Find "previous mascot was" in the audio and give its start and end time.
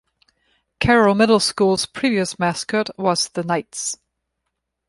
1.85-3.29